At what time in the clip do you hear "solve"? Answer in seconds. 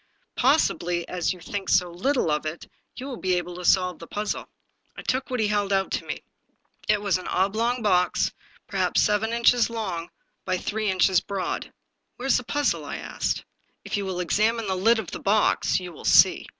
3.63-3.99